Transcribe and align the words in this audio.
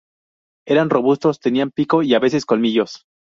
Eran 0.67 0.89
robustos, 0.89 1.39
tenían 1.39 1.69
pico 1.69 2.01
y, 2.01 2.15
a 2.15 2.19
veces, 2.19 2.47
colmillos. 2.47 3.05